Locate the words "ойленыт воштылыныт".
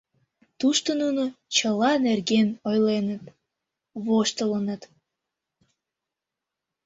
2.69-4.81